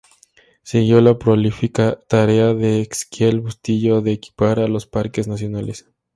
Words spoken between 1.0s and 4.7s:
prolífica tarea de Exequiel Bustillo de equipar a